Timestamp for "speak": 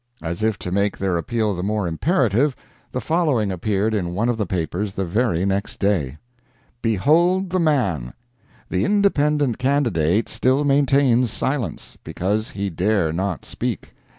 13.45-13.93